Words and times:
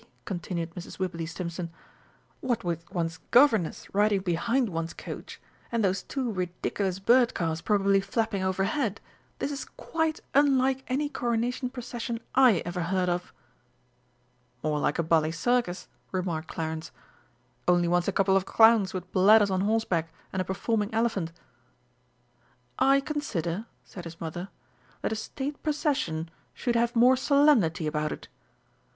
continued 0.25 0.73
Mrs. 0.73 0.97
Wibberley 0.97 1.27
Stimpson, 1.29 1.69
"what 2.39 2.63
with 2.63 2.91
one's 2.91 3.19
governess 3.29 3.87
riding 3.93 4.21
behind 4.21 4.67
one's 4.67 4.95
coach, 4.95 5.39
and 5.71 5.83
those 5.83 6.01
two 6.01 6.31
ridiculous 6.31 6.97
bird 6.97 7.35
cars 7.35 7.61
probably 7.61 8.01
flapping 8.01 8.41
overhead, 8.41 8.99
this 9.37 9.51
is 9.51 9.63
quite 9.63 10.19
unlike 10.33 10.83
any 10.87 11.07
Coronation 11.07 11.69
Procession 11.69 12.19
I 12.33 12.63
ever 12.65 12.81
heard 12.89 13.09
of!" 13.09 13.31
"More 14.63 14.79
like 14.79 14.97
a 14.97 15.03
bally 15.03 15.31
Circus," 15.31 15.87
remarked 16.11 16.47
Clarence. 16.47 16.89
"Only 17.67 17.87
wants 17.87 18.07
a 18.07 18.11
couple 18.11 18.35
of 18.35 18.43
clowns 18.47 18.95
with 18.95 19.11
bladders 19.11 19.51
on 19.51 19.61
horseback 19.61 20.11
and 20.33 20.41
a 20.41 20.45
performing 20.45 20.91
elephant." 20.95 21.31
"I 22.79 23.01
consider," 23.01 23.67
said 23.83 24.05
his 24.05 24.19
mother, 24.19 24.49
"that 25.03 25.11
a 25.11 25.15
State 25.15 25.61
procession 25.61 26.31
should 26.55 26.75
have 26.75 26.95
more 26.95 27.15
solemnity 27.15 27.85
about 27.85 28.11
it.... 28.11 28.29